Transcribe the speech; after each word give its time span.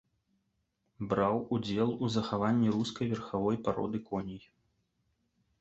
Браў 1.11 1.35
удзел 1.57 1.93
у 2.03 2.09
захаванні 2.15 2.73
рускай 2.79 3.13
верхавой 3.13 3.61
пароды 3.69 3.97
коней. 4.09 4.43